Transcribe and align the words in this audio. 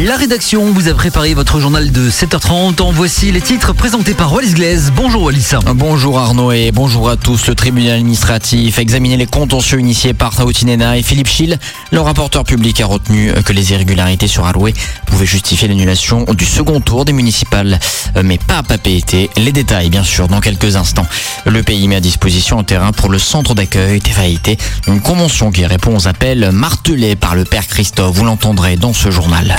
La 0.00 0.16
rédaction 0.16 0.72
vous 0.72 0.88
a 0.88 0.94
préparé 0.94 1.34
votre 1.34 1.60
journal 1.60 1.92
de 1.92 2.08
7h30. 2.08 2.80
En 2.80 2.92
voici 2.92 3.30
les 3.30 3.42
titres 3.42 3.74
présentés 3.74 4.14
par 4.14 4.32
Wallis 4.32 4.54
Glaise. 4.54 4.90
Bonjour 4.96 5.24
Wallis. 5.24 5.50
Bonjour 5.74 6.18
Arnaud 6.18 6.50
et 6.50 6.72
bonjour 6.72 7.10
à 7.10 7.16
tous. 7.16 7.46
Le 7.46 7.54
tribunal 7.54 7.98
administratif 7.98 8.78
a 8.78 8.82
examiné 8.82 9.18
les 9.18 9.26
contentieux 9.26 9.78
initiés 9.78 10.14
par 10.14 10.34
Taoutinena 10.34 10.96
et 10.96 11.02
Philippe 11.02 11.28
Schill. 11.28 11.58
Le 11.90 12.00
rapporteur 12.00 12.44
public 12.44 12.80
a 12.80 12.86
retenu 12.86 13.32
que 13.44 13.52
les 13.52 13.72
irrégularités 13.72 14.28
sur 14.28 14.46
Aloué 14.46 14.72
pouvaient 15.04 15.26
justifier 15.26 15.68
l'annulation 15.68 16.24
du 16.24 16.46
second 16.46 16.80
tour 16.80 17.04
des 17.04 17.12
municipales, 17.12 17.78
mais 18.24 18.38
pas 18.38 18.58
à 18.58 18.62
Papéité. 18.62 19.28
Les 19.36 19.52
détails, 19.52 19.90
bien 19.90 20.04
sûr, 20.04 20.26
dans 20.26 20.40
quelques 20.40 20.76
instants. 20.76 21.06
Le 21.44 21.62
pays 21.62 21.86
met 21.86 21.96
à 21.96 22.00
disposition 22.00 22.58
un 22.58 22.64
terrain 22.64 22.92
pour 22.92 23.10
le 23.10 23.18
centre 23.18 23.54
d'accueil 23.54 24.00
Tefaïté, 24.00 24.56
une 24.88 25.02
convention 25.02 25.52
qui 25.52 25.66
répond 25.66 25.94
aux 25.94 26.08
appels 26.08 26.50
martelés 26.50 27.14
par 27.14 27.34
le 27.34 27.44
père 27.44 27.66
Christophe. 27.66 28.16
Vous 28.16 28.24
l'entendrez 28.24 28.76
dans 28.76 28.94
ce 28.94 29.10
journal. 29.10 29.54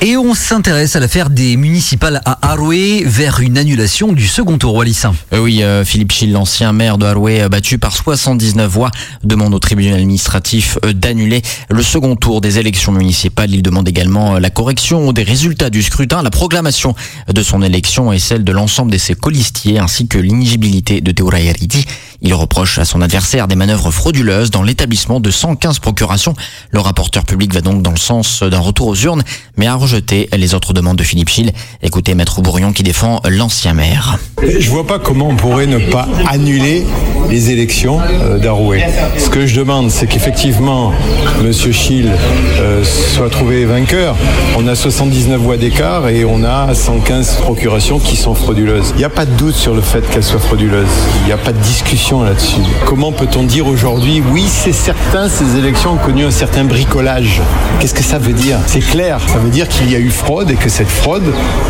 Et 0.00 0.16
on 0.16 0.32
s'intéresse 0.32 0.94
à 0.94 1.00
l'affaire 1.00 1.28
des 1.28 1.56
municipales 1.56 2.22
à 2.24 2.52
Aroué 2.52 3.02
vers 3.04 3.40
une 3.40 3.58
annulation 3.58 4.12
du 4.12 4.28
second 4.28 4.56
tour 4.56 4.74
Wallis. 4.74 5.02
Euh, 5.32 5.40
oui, 5.40 5.64
euh, 5.64 5.84
Philippe 5.84 6.12
Schill, 6.12 6.30
l'ancien 6.30 6.72
maire 6.72 6.98
de 6.98 7.06
Aroué, 7.06 7.42
euh, 7.42 7.48
battu 7.48 7.78
par 7.78 7.96
79 7.96 8.70
voix, 8.70 8.92
demande 9.24 9.52
au 9.54 9.58
tribunal 9.58 9.94
administratif 9.94 10.78
d'annuler 10.94 11.42
le 11.68 11.82
second 11.82 12.14
tour 12.14 12.40
des 12.40 12.60
élections 12.60 12.92
municipales. 12.92 13.52
Il 13.52 13.60
demande 13.60 13.88
également 13.88 14.38
la 14.38 14.50
correction 14.50 15.12
des 15.12 15.24
résultats 15.24 15.68
du 15.68 15.82
scrutin, 15.82 16.22
la 16.22 16.30
proclamation 16.30 16.94
de 17.26 17.42
son 17.42 17.60
élection 17.60 18.12
et 18.12 18.20
celle 18.20 18.44
de 18.44 18.52
l'ensemble 18.52 18.92
de 18.92 18.98
ses 18.98 19.16
colistiers, 19.16 19.80
ainsi 19.80 20.06
que 20.06 20.18
l'inigibilité 20.18 21.00
de 21.00 21.10
Teura 21.10 21.40
Yaridi. 21.40 21.84
Il 22.20 22.34
reproche 22.34 22.78
à 22.78 22.84
son 22.84 23.00
adversaire 23.00 23.46
des 23.46 23.54
manœuvres 23.54 23.90
frauduleuses 23.90 24.50
dans 24.50 24.62
l'établissement 24.62 25.20
de 25.20 25.30
115 25.30 25.78
procurations. 25.78 26.34
Le 26.70 26.80
rapporteur 26.80 27.24
public 27.24 27.52
va 27.54 27.60
donc 27.60 27.82
dans 27.82 27.92
le 27.92 27.98
sens 27.98 28.42
d'un 28.42 28.58
retour 28.58 28.88
aux 28.88 28.96
urnes, 28.96 29.22
mais 29.56 29.66
a 29.66 29.74
les 30.36 30.54
autres 30.54 30.72
demandes 30.72 30.96
de 30.96 31.02
Philippe 31.02 31.28
Schill. 31.28 31.52
Écoutez 31.82 32.14
Maître 32.14 32.42
Bourrion 32.42 32.72
qui 32.72 32.82
défend 32.82 33.20
l'ancien 33.28 33.74
maire. 33.74 34.18
Je 34.42 34.70
vois 34.70 34.86
pas 34.86 34.98
comment 34.98 35.28
on 35.28 35.36
pourrait 35.36 35.66
ne 35.66 35.78
pas 35.78 36.08
annuler 36.28 36.84
les 37.30 37.50
élections 37.50 38.00
euh, 38.00 38.38
d'Aroué. 38.38 38.82
Ce 39.18 39.28
que 39.28 39.46
je 39.46 39.56
demande, 39.58 39.90
c'est 39.90 40.06
qu'effectivement, 40.06 40.92
Monsieur 41.42 41.72
Schill 41.72 42.10
euh, 42.58 42.84
soit 42.84 43.30
trouvé 43.30 43.64
vainqueur. 43.64 44.16
On 44.56 44.66
a 44.66 44.74
79 44.74 45.40
voix 45.40 45.56
d'écart 45.56 46.08
et 46.08 46.24
on 46.24 46.44
a 46.44 46.74
115 46.74 47.36
procurations 47.36 47.98
qui 47.98 48.16
sont 48.16 48.34
frauduleuses. 48.34 48.92
Il 48.94 48.98
n'y 48.98 49.04
a 49.04 49.10
pas 49.10 49.26
de 49.26 49.32
doute 49.32 49.54
sur 49.54 49.74
le 49.74 49.82
fait 49.82 50.08
qu'elles 50.10 50.24
soient 50.24 50.40
frauduleuses. 50.40 50.86
Il 51.22 51.26
n'y 51.26 51.32
a 51.32 51.38
pas 51.38 51.52
de 51.52 51.60
discussion 51.60 52.22
là-dessus. 52.22 52.60
Comment 52.86 53.12
peut-on 53.12 53.44
dire 53.44 53.66
aujourd'hui, 53.66 54.22
oui, 54.32 54.44
c'est 54.46 54.72
certain, 54.72 55.28
ces 55.28 55.56
élections 55.56 55.92
ont 55.92 56.04
connu 56.04 56.24
un 56.24 56.30
certain 56.30 56.64
bricolage? 56.64 57.40
Qu'est-ce 57.80 57.94
que 57.94 58.02
ça 58.02 58.18
veut 58.18 58.32
dire? 58.32 58.58
C'est 58.66 58.80
clair, 58.80 59.20
ça 59.26 59.38
veut 59.38 59.50
dire 59.50 59.68
qu'il 59.68 59.77
y 59.86 59.94
a 59.94 59.98
eu 59.98 60.10
fraude 60.10 60.50
et 60.50 60.56
que 60.56 60.68
cette 60.68 60.88
fraude, 60.88 61.22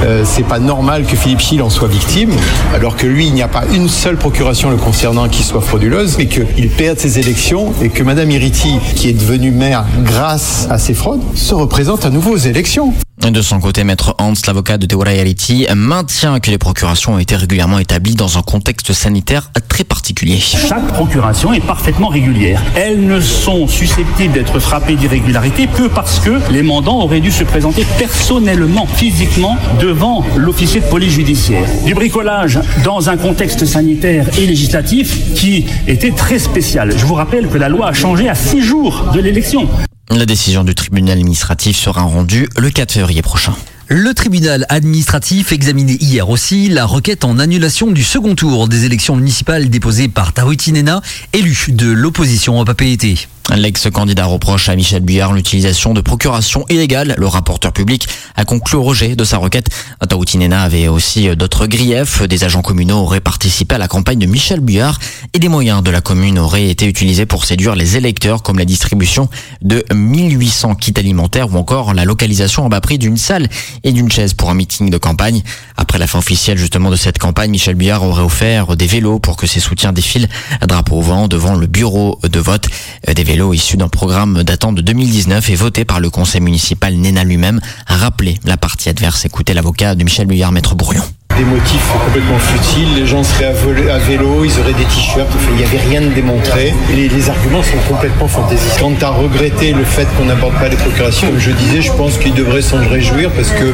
euh, 0.02 0.22
c'est 0.24 0.46
pas 0.46 0.58
normal 0.58 1.04
que 1.04 1.16
Philippe 1.16 1.40
Schill 1.40 1.62
en 1.62 1.70
soit 1.70 1.88
victime, 1.88 2.30
alors 2.74 2.96
que 2.96 3.06
lui, 3.06 3.26
il 3.26 3.34
n'y 3.34 3.42
a 3.42 3.48
pas 3.48 3.64
une 3.74 3.88
seule 3.88 4.16
procuration 4.16 4.70
le 4.70 4.76
concernant 4.76 5.28
qui 5.28 5.42
soit 5.42 5.60
frauduleuse, 5.60 6.16
mais 6.18 6.26
qu'il 6.26 6.70
perde 6.70 6.98
ses 6.98 7.18
élections 7.18 7.72
et 7.82 7.90
que 7.90 8.02
Madame 8.02 8.30
Iriti, 8.30 8.78
qui 8.94 9.08
est 9.08 9.12
devenue 9.12 9.50
maire 9.50 9.84
grâce 10.04 10.66
à 10.70 10.78
ces 10.78 10.94
fraudes, 10.94 11.22
se 11.34 11.54
représente 11.54 12.04
à 12.04 12.10
nouveau 12.10 12.32
aux 12.32 12.36
élections. 12.36 12.94
De 13.20 13.42
son 13.42 13.60
côté, 13.60 13.84
maître 13.84 14.14
Hans, 14.18 14.32
l'avocat 14.46 14.78
de 14.78 14.86
Deora 14.86 15.12
Yariti, 15.12 15.66
maintient 15.76 16.40
que 16.40 16.50
les 16.50 16.56
procurations 16.56 17.14
ont 17.14 17.18
été 17.18 17.36
régulièrement 17.36 17.78
établies 17.78 18.14
dans 18.14 18.38
un 18.38 18.42
contexte 18.42 18.92
sanitaire 18.92 19.50
très 19.68 19.84
particulier. 19.84 20.38
Chaque 20.38 20.86
procuration 20.86 21.52
est 21.52 21.60
parfaitement 21.60 22.08
régulière. 22.08 22.62
Elles 22.74 23.06
ne 23.06 23.20
sont 23.20 23.68
susceptibles 23.68 24.32
d'être 24.32 24.58
frappées 24.60 24.96
d'irrégularité 24.96 25.66
que 25.66 25.88
parce 25.88 26.20
que 26.20 26.40
les 26.50 26.62
mandants 26.62 27.02
auraient 27.02 27.20
dû 27.20 27.30
se 27.30 27.44
présenter 27.44 27.84
personnellement, 27.98 28.86
physiquement, 28.86 29.56
devant 29.78 30.24
l'officier 30.36 30.80
de 30.80 30.86
police 30.86 31.12
judiciaire. 31.12 31.68
Du 31.84 31.94
bricolage 31.94 32.58
dans 32.82 33.10
un 33.10 33.18
contexte 33.18 33.66
sanitaire 33.66 34.26
et 34.38 34.46
législatif 34.46 35.34
qui 35.34 35.66
était 35.86 36.12
très 36.12 36.38
spécial. 36.38 36.96
Je 36.96 37.04
vous 37.04 37.14
rappelle 37.14 37.48
que 37.48 37.58
la 37.58 37.68
loi 37.68 37.88
a 37.88 37.92
changé 37.92 38.28
à 38.28 38.34
six 38.34 38.62
jours 38.62 39.10
de 39.12 39.20
l'élection. 39.20 39.68
La 40.10 40.24
décision 40.24 40.64
du 40.64 40.74
tribunal 40.74 41.18
administratif 41.18 41.76
sera 41.76 42.00
rendue 42.02 42.48
le 42.56 42.70
4 42.70 42.92
février 42.92 43.20
prochain. 43.20 43.54
Le 43.88 44.14
tribunal 44.14 44.64
administratif 44.70 45.52
examinait 45.52 45.98
hier 46.00 46.30
aussi 46.30 46.68
la 46.68 46.86
requête 46.86 47.24
en 47.24 47.38
annulation 47.38 47.90
du 47.90 48.02
second 48.02 48.34
tour 48.34 48.68
des 48.68 48.86
élections 48.86 49.16
municipales 49.16 49.68
déposées 49.68 50.08
par 50.08 50.32
Taruti 50.32 50.72
Nena, 50.72 51.02
élu 51.34 51.56
de 51.68 51.90
l'opposition 51.90 52.58
au 52.58 52.64
PAPET. 52.64 53.28
L'ex-candidat 53.56 54.26
reproche 54.26 54.68
à 54.68 54.76
Michel 54.76 55.02
Buyard 55.02 55.32
l'utilisation 55.32 55.94
de 55.94 56.02
procuration 56.02 56.66
illégale. 56.68 57.14
Le 57.16 57.26
rapporteur 57.26 57.72
public 57.72 58.06
a 58.36 58.44
conclu 58.44 58.76
au 58.76 58.82
rejet 58.82 59.16
de 59.16 59.24
sa 59.24 59.38
requête. 59.38 59.70
Taoutinena 60.06 60.62
avait 60.62 60.88
aussi 60.88 61.34
d'autres 61.34 61.66
griefs. 61.66 62.22
Des 62.22 62.44
agents 62.44 62.60
communaux 62.60 62.98
auraient 62.98 63.20
participé 63.20 63.76
à 63.76 63.78
la 63.78 63.88
campagne 63.88 64.18
de 64.18 64.26
Michel 64.26 64.60
Buyard 64.60 64.98
et 65.32 65.38
des 65.38 65.48
moyens 65.48 65.82
de 65.82 65.90
la 65.90 66.02
commune 66.02 66.38
auraient 66.38 66.68
été 66.68 66.84
utilisés 66.84 67.24
pour 67.24 67.46
séduire 67.46 67.74
les 67.74 67.96
électeurs 67.96 68.42
comme 68.42 68.58
la 68.58 68.66
distribution 68.66 69.30
de 69.62 69.82
1800 69.94 70.74
kits 70.74 70.92
alimentaires 70.96 71.50
ou 71.54 71.56
encore 71.56 71.94
la 71.94 72.04
localisation 72.04 72.66
en 72.66 72.68
bas 72.68 72.82
prix 72.82 72.98
d'une 72.98 73.16
salle 73.16 73.48
et 73.82 73.92
d'une 73.92 74.12
chaise 74.12 74.34
pour 74.34 74.50
un 74.50 74.54
meeting 74.54 74.90
de 74.90 74.98
campagne. 74.98 75.42
Après 75.78 75.98
la 75.98 76.06
fin 76.06 76.18
officielle 76.18 76.58
justement 76.58 76.90
de 76.90 76.96
cette 76.96 77.18
campagne, 77.18 77.50
Michel 77.50 77.76
Buyard 77.76 78.02
aurait 78.02 78.22
offert 78.22 78.76
des 78.76 78.86
vélos 78.86 79.20
pour 79.20 79.38
que 79.38 79.46
ses 79.46 79.60
soutiens 79.60 79.94
défilent 79.94 80.28
à 80.60 80.66
drapeau 80.66 80.96
au 80.96 81.02
vent 81.02 81.28
devant 81.28 81.54
le 81.54 81.66
bureau 81.66 82.18
de 82.22 82.38
vote. 82.38 82.66
Des 83.14 83.24
vélos 83.24 83.37
issu 83.52 83.76
d'un 83.76 83.88
programme 83.88 84.42
datant 84.42 84.72
de 84.72 84.82
2019 84.82 85.48
et 85.50 85.54
voté 85.54 85.84
par 85.84 86.00
le 86.00 86.10
conseil 86.10 86.40
municipal 86.40 86.94
Néna 86.94 87.24
lui-même, 87.24 87.60
a 87.86 87.96
rappelé 87.96 88.38
la 88.44 88.56
partie 88.56 88.88
adverse. 88.88 89.24
Écoutez 89.24 89.54
l'avocat 89.54 89.94
de 89.94 90.04
Michel 90.04 90.26
Buyard, 90.26 90.52
maître 90.52 90.74
Bourrion 90.74 91.04
des 91.38 91.44
motifs 91.44 91.92
complètement 92.04 92.38
futiles. 92.38 92.94
Les 92.96 93.06
gens 93.06 93.22
seraient 93.22 93.46
à 93.46 93.98
vélo, 93.98 94.44
ils 94.44 94.60
auraient 94.60 94.72
des 94.72 94.84
t-shirts, 94.84 95.28
il 95.50 95.56
n'y 95.56 95.64
avait 95.64 95.78
rien 95.78 96.00
de 96.00 96.08
démontré. 96.08 96.74
Les, 96.94 97.08
les 97.08 97.30
arguments 97.30 97.62
sont 97.62 97.78
complètement 97.88 98.26
fantaisistes. 98.26 98.80
Quant 98.80 98.92
à 99.00 99.10
regretter 99.10 99.72
le 99.72 99.84
fait 99.84 100.06
qu'on 100.16 100.24
n'aborde 100.24 100.54
pas 100.54 100.68
les 100.68 100.76
procurations, 100.76 101.28
comme 101.28 101.38
je 101.38 101.52
disais, 101.52 101.80
je 101.80 101.92
pense 101.92 102.18
qu'il 102.18 102.34
devrait 102.34 102.62
s'en 102.62 102.78
réjouir 102.78 103.30
parce 103.30 103.50
que 103.50 103.72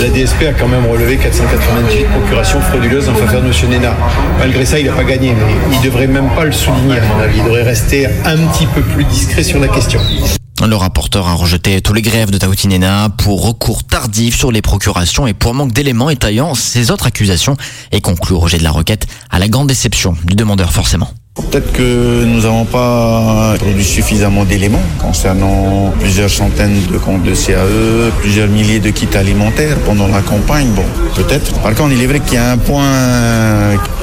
la 0.00 0.08
DSP 0.08 0.42
a 0.48 0.52
quand 0.52 0.68
même 0.68 0.86
relevé 0.86 1.16
498 1.16 2.04
procurations 2.04 2.60
frauduleuses 2.60 3.08
en 3.08 3.14
faveur 3.14 3.42
de 3.42 3.48
M. 3.48 3.52
Nena. 3.70 3.94
Malgré 4.38 4.64
ça, 4.64 4.78
il 4.78 4.86
n'a 4.86 4.92
pas 4.92 5.04
gagné, 5.04 5.34
mais 5.34 5.54
il 5.72 5.80
devrait 5.80 6.06
même 6.06 6.30
pas 6.36 6.44
le 6.44 6.52
souligner 6.52 6.98
à 6.98 7.02
mon 7.02 7.20
avis. 7.20 7.38
Il 7.38 7.44
devrait 7.44 7.64
rester 7.64 8.06
un 8.06 8.36
petit 8.48 8.66
peu 8.66 8.80
plus 8.80 9.04
discret 9.04 9.42
sur 9.42 9.58
la 9.58 9.68
question. 9.68 10.00
Le 10.68 10.76
rapporteur 10.76 11.26
a 11.26 11.34
rejeté 11.34 11.82
tous 11.82 11.92
les 11.92 12.02
grèves 12.02 12.30
de 12.30 12.38
Taoutinena 12.38 13.08
pour 13.18 13.44
recours 13.44 13.84
tardif 13.84 14.36
sur 14.36 14.52
les 14.52 14.62
procurations 14.62 15.26
et 15.26 15.34
pour 15.34 15.54
manque 15.54 15.72
d'éléments 15.72 16.08
étayant 16.08 16.54
ses 16.54 16.90
autres 16.90 17.06
accusations 17.06 17.56
et 17.90 18.00
conclut 18.00 18.36
au 18.36 18.38
rejet 18.38 18.58
de 18.58 18.64
la 18.64 18.70
requête 18.70 19.06
à 19.30 19.38
la 19.38 19.48
grande 19.48 19.66
déception 19.66 20.16
du 20.24 20.34
demandeur 20.34 20.72
forcément. 20.72 21.08
Peut-être 21.34 21.72
que 21.72 22.24
nous 22.24 22.42
n'avons 22.42 22.66
pas 22.66 23.54
produit 23.58 23.84
suffisamment 23.84 24.44
d'éléments 24.44 24.82
concernant 24.98 25.90
plusieurs 25.98 26.28
centaines 26.28 26.78
de 26.92 26.98
comptes 26.98 27.22
de 27.22 27.34
CAE, 27.34 28.10
plusieurs 28.20 28.48
milliers 28.48 28.80
de 28.80 28.90
kits 28.90 29.08
alimentaires 29.14 29.76
pendant 29.86 30.08
la 30.08 30.20
campagne. 30.20 30.68
Bon, 30.76 30.84
peut-être. 31.14 31.52
Par 31.60 31.74
contre, 31.74 31.92
il 31.92 32.02
est 32.02 32.06
vrai 32.06 32.20
qu'il 32.20 32.34
y 32.34 32.36
a 32.36 32.50
un 32.52 32.58
point 32.58 32.84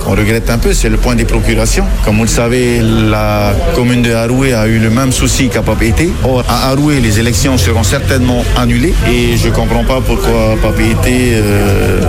qu'on 0.04 0.12
regrette 0.16 0.50
un 0.50 0.58
peu, 0.58 0.74
c'est 0.74 0.90
le 0.90 0.98
point 0.98 1.16
des 1.16 1.26
procurations. 1.26 1.86
Comme 2.04 2.18
vous 2.18 2.24
le 2.24 2.30
savez, 2.30 2.82
la 2.82 3.54
commune 3.76 4.02
de 4.02 4.12
Haroué 4.12 4.54
a 4.56 4.66
eu 4.66 4.80
le 4.80 4.90
même 4.90 5.12
souci 5.12 5.50
qu'à 5.50 5.62
Papété. 5.62 6.12
Or, 6.24 6.44
à 6.50 6.70
Haroué, 6.70 7.00
les 7.00 7.20
élections 7.20 7.60
seront 7.60 7.84
certainement 7.84 8.44
annulées 8.58 8.96
et 9.08 9.38
je 9.38 9.50
ne 9.50 9.54
comprends 9.54 9.84
pas 9.84 10.02
pourquoi 10.02 10.56
Papété, 10.64 11.34
euh, 11.34 12.02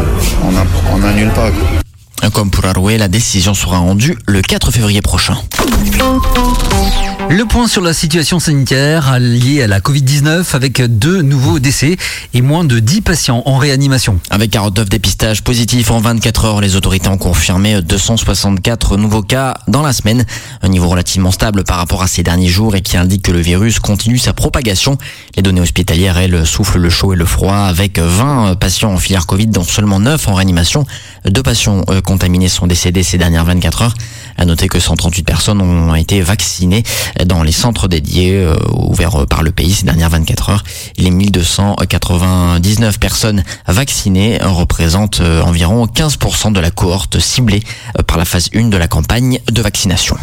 on 0.94 0.98
n'annule 0.98 1.30
pas. 1.30 1.50
Quoi. 1.50 1.80
Comme 2.28 2.50
pour 2.50 2.64
Aroué, 2.64 2.97
la 2.97 3.08
décision 3.08 3.54
sera 3.54 3.78
rendue 3.78 4.16
le 4.26 4.41
4 4.41 4.70
février 4.70 5.03
prochain. 5.03 5.36
Le 7.32 7.44
point 7.44 7.68
sur 7.68 7.80
la 7.80 7.92
situation 7.92 8.41
sanitaire 8.41 9.21
liée 9.21 9.62
à 9.62 9.68
la 9.68 9.78
Covid-19 9.78 10.53
avec 10.56 10.82
deux 10.82 11.22
nouveaux 11.22 11.60
décès 11.60 11.97
et 12.34 12.42
moins 12.42 12.65
de 12.65 12.80
10 12.80 13.03
patients 13.03 13.44
en 13.47 13.56
réanimation. 13.56 14.18
Avec 14.30 14.50
49 14.50 14.88
dépistages 14.88 15.44
positifs 15.44 15.92
en 15.92 16.00
24 16.00 16.44
heures, 16.44 16.60
les 16.60 16.74
autorités 16.74 17.06
ont 17.06 17.18
confirmé 17.18 17.82
264 17.82 18.97
nouveaux 18.97 19.22
cas 19.22 19.54
dans 19.68 19.82
la 19.82 19.92
semaine. 19.92 20.24
Un 20.62 20.71
niveau 20.71 20.88
relativement 20.88 21.30
stable 21.30 21.62
par 21.62 21.77
rapport 21.77 22.03
à 22.03 22.09
ces 22.09 22.24
derniers 22.24 22.48
jours 22.48 22.74
et 22.74 22.80
qui 22.80 22.97
indique 22.97 23.22
que 23.22 23.30
le 23.30 23.38
virus 23.38 23.78
continue 23.78 24.18
sa 24.18 24.33
propagation. 24.33 24.98
Les 25.36 25.42
données 25.42 25.60
hospitalières, 25.60 26.18
elles, 26.18 26.44
soufflent 26.44 26.80
le 26.80 26.91
chaud 26.91 27.12
et 27.12 27.16
le 27.16 27.26
froid 27.26 27.59
avec 27.59 28.00
20 28.00 28.56
patients 28.56 28.92
en 28.92 28.98
filière 28.98 29.26
Covid 29.26 29.47
dont 29.47 29.62
seulement 29.62 30.00
9 30.00 30.26
en 30.26 30.34
réanimation. 30.34 30.84
Deux 31.26 31.44
patients 31.44 31.84
euh, 31.91 32.00
contaminés 32.00 32.48
sont 32.48 32.66
décédés 32.66 33.04
ces 33.04 33.18
dernières 33.18 33.44
24 33.44 33.83
heures. 33.83 33.94
À 34.41 34.47
noter 34.47 34.69
que 34.69 34.81
138 34.81 35.22
personnes 35.22 35.60
ont 35.60 35.95
été 35.95 36.22
vaccinées 36.22 36.83
dans 37.27 37.42
les 37.42 37.53
centres 37.53 37.89
dédiés 37.89 38.37
euh, 38.37 38.57
ouverts 38.72 39.27
par 39.28 39.42
le 39.42 39.53
pays 39.71 39.75
ces 39.75 39.84
dernières 39.84 40.11
24 40.11 40.51
heures. 40.51 40.65
Les 40.97 41.11
1299 41.11 42.99
personnes 42.99 43.45
vaccinées 43.67 44.39
représentent 44.43 45.21
euh, 45.21 45.43
environ 45.43 45.87
15% 45.87 46.53
de 46.53 46.61
la 46.61 46.71
cohorte 46.71 47.21
ciblée 47.21 47.63
par 48.07 48.19
la 48.19 48.25
phase 48.25 48.51
1 48.55 48.69
de 48.69 48.77
la 48.77 48.89
campagne 48.89 49.39
de 49.51 49.63
vaccination. 49.63 50.17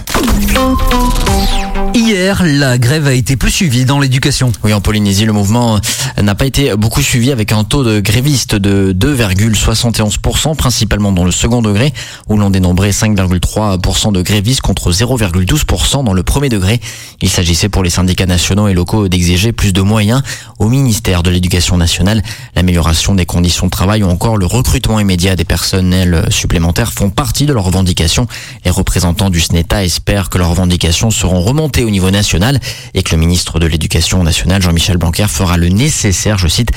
Hier, 1.93 2.43
la 2.43 2.77
grève 2.77 3.07
a 3.07 3.13
été 3.13 3.37
peu 3.37 3.49
suivie 3.49 3.85
dans 3.85 3.99
l'éducation. 3.99 4.51
Oui, 4.63 4.73
en 4.73 4.81
Polynésie, 4.81 5.25
le 5.25 5.33
mouvement 5.33 5.79
n'a 6.21 6.35
pas 6.35 6.45
été 6.45 6.75
beaucoup 6.75 7.01
suivi 7.01 7.31
avec 7.31 7.51
un 7.51 7.63
taux 7.63 7.83
de 7.83 7.99
grévistes 7.99 8.55
de 8.55 8.93
2,71%, 8.93 10.55
principalement 10.55 11.11
dans 11.11 11.23
le 11.23 11.31
second 11.31 11.61
degré, 11.61 11.93
où 12.27 12.37
l'on 12.37 12.49
dénombrait 12.49 12.91
5,3% 12.91 14.11
de 14.11 14.21
grévistes 14.21 14.61
contre 14.61 14.91
0,12% 14.91 16.03
dans 16.03 16.13
le 16.13 16.23
premier 16.23 16.49
degré. 16.49 16.79
Il 17.21 17.29
s'agissait 17.29 17.69
pour 17.69 17.83
les 17.83 17.89
syndicats 17.89 18.25
nationaux 18.25 18.67
et 18.67 18.73
locaux 18.73 19.07
d'exiger 19.07 19.36
plus 19.51 19.73
de 19.73 19.81
moyens 19.81 20.21
au 20.59 20.67
ministère 20.67 21.23
de 21.23 21.29
l'Éducation 21.29 21.77
nationale. 21.77 22.23
L'amélioration 22.55 23.15
des 23.15 23.25
conditions 23.25 23.67
de 23.67 23.71
travail 23.71 24.03
ou 24.03 24.09
encore 24.09 24.37
le 24.37 24.45
recrutement 24.45 24.99
immédiat 24.99 25.35
des 25.35 25.45
personnels 25.45 26.25
supplémentaires 26.29 26.91
font 26.91 27.09
partie 27.09 27.45
de 27.45 27.53
leurs 27.53 27.63
revendications. 27.63 28.27
Les 28.65 28.71
représentants 28.71 29.29
du 29.29 29.39
SNETA 29.39 29.83
espèrent 29.83 30.29
que 30.29 30.37
leurs 30.37 30.49
revendications 30.49 31.11
seront 31.11 31.41
remontées 31.41 31.83
au 31.83 31.89
niveau 31.89 32.11
national 32.11 32.59
et 32.93 33.03
que 33.03 33.11
le 33.11 33.17
ministre 33.17 33.59
de 33.59 33.67
l'Éducation 33.67 34.23
nationale, 34.23 34.61
Jean-Michel 34.61 34.97
Blanquer, 34.97 35.27
fera 35.27 35.57
le 35.57 35.69
nécessaire, 35.69 36.37
je 36.37 36.47
cite, 36.47 36.71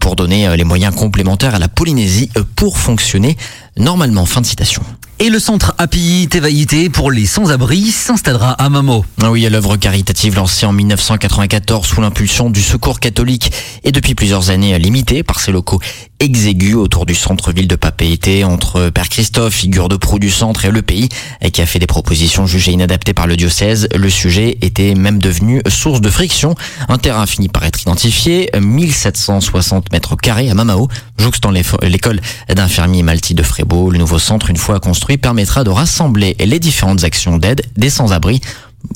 pour 0.00 0.16
donner 0.16 0.56
les 0.56 0.64
moyens 0.64 0.94
complémentaires 0.94 1.54
à 1.54 1.58
la 1.58 1.68
Polynésie 1.68 2.30
pour 2.56 2.78
fonctionner 2.78 3.36
normalement. 3.76 4.24
Fin 4.26 4.40
de 4.40 4.46
citation. 4.46 4.82
Et 5.18 5.30
le 5.30 5.38
centre 5.38 5.74
API 5.78 6.28
Tevaïté 6.28 6.90
pour 6.90 7.10
les 7.10 7.24
sans-abri 7.24 7.86
s'installera 7.86 8.50
à 8.52 8.68
Mamo. 8.68 9.02
Ah 9.22 9.30
oui, 9.30 9.48
l'œuvre 9.48 9.78
caritative 9.78 10.36
lancée 10.36 10.66
en 10.66 10.74
1994 10.74 11.86
sous 11.86 12.02
l'impulsion 12.02 12.50
du 12.50 12.60
Secours 12.60 13.00
catholique 13.00 13.50
et 13.82 13.92
depuis 13.92 14.14
plusieurs 14.14 14.50
années 14.50 14.78
limitée 14.78 15.22
par 15.22 15.40
ses 15.40 15.52
locaux 15.52 15.80
exigus 16.20 16.74
autour 16.74 17.06
du 17.06 17.14
centre-ville 17.14 17.68
de 17.68 17.76
Papeete 17.76 18.44
entre 18.44 18.90
Père 18.90 19.08
Christophe, 19.08 19.54
figure 19.54 19.88
de 19.88 19.96
proue 19.96 20.18
du 20.18 20.30
centre 20.30 20.64
et 20.64 20.70
le 20.70 20.82
pays, 20.82 21.08
et 21.40 21.50
qui 21.50 21.62
a 21.62 21.66
fait 21.66 21.78
des 21.78 21.86
propositions 21.86 22.46
jugées 22.46 22.72
inadaptées 22.72 23.14
par 23.14 23.26
le 23.26 23.36
diocèse. 23.36 23.88
Le 23.94 24.10
sujet 24.10 24.58
était 24.62 24.94
même 24.94 25.18
devenu 25.18 25.60
source 25.68 26.00
de 26.00 26.10
friction. 26.10 26.54
Un 26.88 26.98
terrain 26.98 27.26
fini 27.26 27.48
par 27.48 27.64
être 27.64 27.82
identifié, 27.82 28.50
1760 28.58 29.92
mètres 29.92 30.16
carrés 30.16 30.50
à 30.50 30.54
Mamao, 30.54 30.88
jouxtant 31.18 31.50
l'école 31.50 32.20
d'infirmiers 32.48 33.02
Malti 33.02 33.34
de 33.34 33.42
Frébeau. 33.42 33.90
Le 33.90 33.98
nouveau 33.98 34.18
centre, 34.18 34.50
une 34.50 34.56
fois 34.56 34.80
construit, 34.80 35.18
permettra 35.18 35.64
de 35.64 35.70
rassembler 35.70 36.36
les 36.38 36.58
différentes 36.58 37.04
actions 37.04 37.38
d'aide 37.38 37.62
des 37.76 37.90
sans-abri 37.90 38.40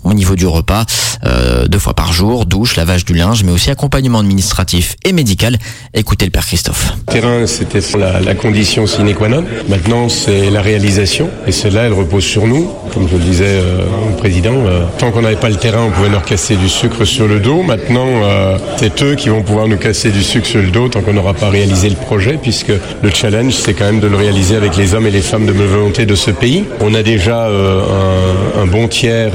au 0.04 0.14
niveau 0.14 0.36
du 0.36 0.46
repas, 0.46 0.84
euh, 1.24 1.66
deux 1.66 1.78
fois 1.78 1.94
par 1.94 2.12
jour, 2.12 2.46
douche, 2.46 2.76
lavage 2.76 3.04
du 3.04 3.14
linge, 3.14 3.44
mais 3.44 3.52
aussi 3.52 3.70
accompagnement 3.70 4.20
administratif 4.20 4.96
et 5.04 5.12
médical. 5.12 5.58
Écoutez 5.94 6.24
le 6.24 6.30
père 6.30 6.46
Christophe. 6.46 6.94
Le 7.08 7.12
terrain, 7.12 7.46
c'était 7.46 7.80
la, 7.98 8.34
condition 8.34 8.86
sine 8.86 9.14
qua 9.14 9.28
non. 9.28 9.44
Maintenant, 9.68 10.08
c'est 10.08 10.50
la 10.50 10.62
réalisation, 10.62 11.28
et 11.46 11.52
celle-là, 11.52 11.84
elle 11.84 11.92
repose 11.92 12.24
sur 12.24 12.46
nous. 12.46 12.70
Comme 12.94 13.08
je 13.08 13.16
le 13.16 13.22
disais 13.22 13.44
euh, 13.46 13.84
au 14.08 14.16
président, 14.16 14.54
euh, 14.54 14.84
tant 14.98 15.10
qu'on 15.10 15.22
n'avait 15.22 15.36
pas 15.36 15.48
le 15.48 15.56
terrain, 15.56 15.84
on 15.88 15.90
pouvait 15.90 16.08
leur 16.08 16.24
casser 16.24 16.56
du 16.56 16.68
sucre 16.68 17.04
sur 17.04 17.26
le 17.26 17.40
dos. 17.40 17.62
Maintenant, 17.62 18.06
euh, 18.06 18.58
c'est 18.78 19.02
eux 19.02 19.14
qui 19.14 19.28
vont 19.28 19.42
pouvoir 19.42 19.68
nous 19.68 19.76
casser 19.76 20.10
du 20.10 20.22
sucre 20.22 20.46
sur 20.46 20.60
le 20.60 20.70
dos 20.70 20.88
tant 20.88 21.02
qu'on 21.02 21.12
n'aura 21.12 21.34
pas 21.34 21.50
réalisé 21.50 21.88
le 21.88 21.96
projet, 21.96 22.38
puisque 22.40 22.72
le 23.02 23.10
challenge, 23.10 23.54
c'est 23.54 23.74
quand 23.74 23.84
même 23.84 24.00
de 24.00 24.08
le 24.08 24.16
réaliser 24.16 24.56
avec 24.56 24.76
les 24.76 24.94
hommes 24.94 25.06
et 25.06 25.10
les 25.10 25.22
femmes 25.22 25.46
de 25.46 25.52
bonne 25.52 25.66
volonté 25.66 26.06
de 26.06 26.14
ce 26.14 26.30
pays. 26.30 26.64
On 26.80 26.94
a 26.94 27.02
déjà 27.02 27.46
un, 27.46 28.62
un, 28.62 28.66
bon 28.66 28.88
tiers 28.88 29.32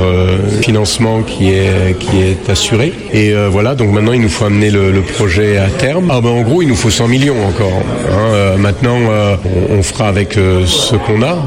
financement 0.62 1.22
qui 1.22 1.52
est, 1.52 1.98
qui 2.00 2.22
est 2.22 2.50
assuré. 2.50 2.94
Et 3.12 3.34
euh, 3.34 3.50
voilà, 3.50 3.76
donc 3.76 3.92
maintenant 3.92 4.14
il 4.14 4.22
nous 4.22 4.30
faut 4.30 4.46
amener 4.46 4.72
le, 4.72 5.02
projet 5.02 5.58
à 5.58 5.70
terme. 5.70 6.12
Ah 6.12 6.20
ben 6.22 6.30
en 6.30 6.42
gros 6.42 6.62
il 6.62 6.68
nous 6.68 6.76
faut 6.76 6.90
100 6.90 7.08
millions 7.08 7.46
encore. 7.46 7.82
Hein. 8.12 8.34
Euh, 8.34 8.58
maintenant 8.58 9.00
euh, 9.10 9.36
on, 9.70 9.84
fera 9.84 10.08
avec 10.08 10.34
ce 10.34 10.96
qu'on 10.96 11.22
a. 11.22 11.38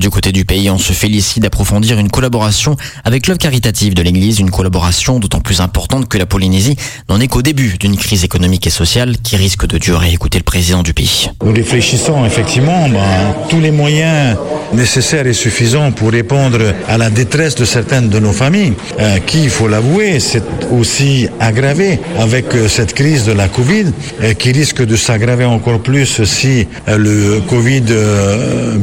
Du 0.00 0.08
côté 0.08 0.32
du 0.32 0.46
pays, 0.46 0.70
on 0.70 0.78
se 0.78 0.94
félicite 0.94 1.42
d'approfondir 1.42 1.98
une 1.98 2.10
collaboration 2.10 2.76
avec 3.04 3.26
l'œuvre 3.26 3.38
caritative 3.38 3.92
de 3.92 4.02
l'Église, 4.02 4.40
une 4.40 4.50
collaboration 4.50 5.18
d'autant 5.18 5.40
plus 5.40 5.60
importante 5.60 6.08
que 6.08 6.16
la 6.16 6.24
Polynésie 6.24 6.76
n'en 7.10 7.20
est 7.20 7.28
qu'au 7.28 7.42
début 7.42 7.76
d'une 7.78 7.96
crise 7.96 8.24
économique 8.24 8.66
et 8.66 8.70
sociale 8.70 9.16
qui 9.22 9.36
risque 9.36 9.66
de 9.66 9.76
durer. 9.76 10.12
Écoutez 10.12 10.38
le 10.38 10.44
président 10.44 10.82
du 10.82 10.94
pays. 10.94 11.30
Nous 11.44 11.52
réfléchissons 11.52 12.24
effectivement 12.24 12.88
ben, 12.88 13.34
tous 13.50 13.60
les 13.60 13.70
moyens 13.70 14.38
nécessaires 14.72 15.26
et 15.26 15.32
suffisants 15.34 15.92
pour 15.92 16.10
répondre 16.10 16.58
à 16.88 16.96
la 16.96 17.10
détresse 17.10 17.54
de 17.54 17.64
certaines 17.64 18.08
de 18.08 18.18
nos 18.18 18.32
familles, 18.32 18.72
euh, 18.98 19.18
qui, 19.18 19.44
il 19.44 19.50
faut 19.50 19.68
l'avouer, 19.68 20.20
s'est 20.20 20.42
aussi 20.70 21.28
aggravée 21.40 22.00
avec 22.18 22.54
euh, 22.54 22.68
cette 22.68 22.94
crise 22.94 23.24
de 23.24 23.32
la 23.32 23.48
Covid, 23.48 23.86
euh, 24.22 24.32
qui 24.34 24.52
risque 24.52 24.82
de 24.84 24.96
s'aggraver 24.96 25.44
encore 25.44 25.80
plus 25.80 26.24
si 26.24 26.66
le 26.86 27.40
Covid 27.48 27.82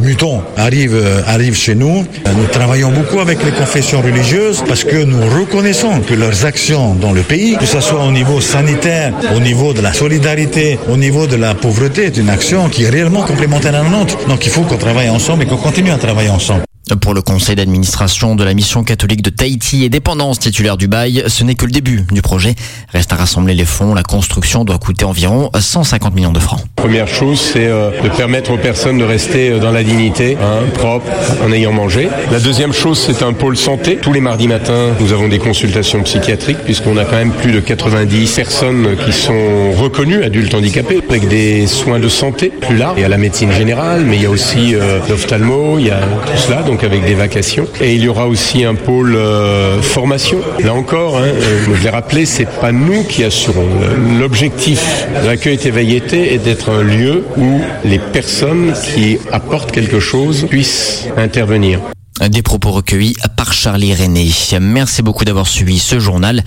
mutant 0.02 0.44
arrive 0.58 0.99
arrive 1.26 1.56
chez 1.56 1.76
nous. 1.76 2.06
Nous 2.38 2.48
travaillons 2.52 2.92
beaucoup 2.92 3.20
avec 3.20 3.44
les 3.44 3.52
confessions 3.52 4.02
religieuses 4.02 4.64
parce 4.68 4.84
que 4.84 5.04
nous 5.04 5.22
reconnaissons 5.40 6.02
que 6.02 6.14
leurs 6.14 6.46
actions 6.46 6.96
dans 6.96 7.12
le 7.14 7.22
pays, 7.22 7.58
que 7.58 7.66
ce 7.66 7.80
soit 7.80 8.04
au 8.04 8.12
niveau 8.12 8.42
sanitaire, 8.42 9.14
au 9.36 9.40
niveau 9.40 9.74
de 9.74 9.82
la 9.82 9.94
solidarité, 9.94 10.80
au 10.90 10.98
niveau 10.98 11.28
de 11.28 11.36
la 11.36 11.54
pauvreté, 11.56 12.06
est 12.06 12.18
une 12.18 12.30
action 12.30 12.70
qui 12.70 12.84
est 12.84 12.90
réellement 12.90 13.24
complémentaire 13.24 13.76
à 13.76 13.84
la 13.84 13.90
nôtre. 13.90 14.18
Donc 14.28 14.46
il 14.46 14.52
faut 14.52 14.62
qu'on 14.62 14.78
travaille 14.78 15.10
ensemble 15.10 15.44
et 15.44 15.46
qu'on 15.46 15.58
continue 15.58 15.92
à 15.92 15.98
travailler 15.98 16.30
ensemble. 16.30 16.64
Pour 16.96 17.14
le 17.14 17.22
conseil 17.22 17.56
d'administration 17.56 18.36
de 18.36 18.44
la 18.44 18.54
mission 18.54 18.84
catholique 18.84 19.22
de 19.22 19.30
Tahiti 19.30 19.84
et 19.84 19.90
dépendance 19.90 20.40
titulaire 20.40 20.76
du 20.76 20.88
bail, 20.88 21.24
ce 21.28 21.44
n'est 21.44 21.54
que 21.54 21.66
le 21.66 21.72
début 21.72 22.04
du 22.12 22.22
projet. 22.22 22.56
Reste 22.92 23.14
à 23.14 23.16
rassembler 23.16 23.54
les 23.54 23.66
fonds. 23.66 23.94
La 23.94 24.02
construction 24.02 24.64
doit 24.64 24.80
coûter 24.80 25.06
environ 25.06 25.52
150 25.58 26.16
millions 26.16 26.32
de 26.32 26.40
francs. 26.40 26.62
Première 26.76 27.08
chose, 27.08 27.40
c'est 27.40 27.68
euh, 27.68 27.92
de 28.02 28.10
permettre 28.10 28.52
aux 28.52 28.58
personnes 28.58 28.98
de 28.98 29.04
rester 29.04 29.60
dans 29.60 29.72
la 29.72 29.84
dignité, 29.84 30.38
hein, 30.42 30.66
propre, 30.74 31.06
en 31.46 31.52
ayant 31.52 31.72
mangé. 31.72 32.10
La 32.32 32.40
deuxième 32.40 32.74
chose, 32.74 33.00
c'est 33.00 33.24
un 33.24 33.34
pôle 33.34 33.58
santé. 33.58 33.98
Tous 34.02 34.14
les 34.14 34.22
mardis 34.22 34.48
matins, 34.48 34.96
nous 35.00 35.14
avons 35.14 35.28
des 35.28 35.40
consultations 35.40 36.02
psychiatriques 36.04 36.60
puisqu'on 36.66 36.98
a 36.98 37.06
quand 37.06 37.18
même 37.18 37.34
plus 37.34 37.52
de 37.52 37.60
90 37.60 38.34
personnes 38.36 38.96
qui 39.06 39.14
sont 39.14 39.72
reconnues 39.74 40.24
adultes 40.24 40.54
handicapés 40.54 41.02
avec 41.08 41.28
des 41.28 41.68
soins 41.68 42.00
de 42.00 42.10
santé 42.10 42.50
plus 42.50 42.78
larges. 42.78 42.98
Il 42.98 43.02
y 43.02 43.06
a 43.06 43.10
la 43.10 43.18
médecine 43.18 43.52
générale, 43.52 44.04
mais 44.06 44.16
il 44.16 44.24
y 44.24 44.26
a 44.26 44.30
aussi 44.30 44.76
euh, 44.76 45.00
l'ophtalmo, 45.08 45.78
il 45.78 45.88
y 45.88 45.92
a 45.92 46.00
tout 46.00 46.38
cela. 46.38 46.64
Avec 46.84 47.06
des 47.06 47.14
vacations. 47.14 47.68
Et 47.82 47.96
il 47.96 48.04
y 48.04 48.08
aura 48.08 48.28
aussi 48.28 48.64
un 48.64 48.76
pôle 48.76 49.16
euh, 49.16 49.82
formation. 49.82 50.40
Là 50.64 50.74
encore, 50.74 51.18
hein, 51.18 51.30
je 51.66 51.84
l'ai 51.84 51.90
rappelé, 51.90 52.26
c'est 52.26 52.50
pas 52.50 52.72
nous 52.72 53.04
qui 53.04 53.24
assurons. 53.24 53.68
L'objectif 54.20 55.08
de 55.22 55.28
l'accueil 55.28 55.58
Tevaillete 55.58 56.14
est 56.14 56.44
d'être 56.44 56.70
un 56.70 56.84
lieu 56.84 57.26
où 57.38 57.62
les 57.84 58.00
personnes 58.00 58.74
qui 58.96 59.18
apportent 59.32 59.72
quelque 59.72 60.00
chose 60.00 60.48
puissent 60.50 61.08
intervenir. 61.18 61.80
Des 62.28 62.42
propos 62.42 62.72
recueillis 62.72 63.16
par 63.38 63.54
Charlie 63.54 63.94
René. 63.94 64.30
Merci 64.60 65.02
beaucoup 65.02 65.24
d'avoir 65.24 65.48
suivi 65.48 65.80
ce 65.80 66.00
journal. 66.00 66.44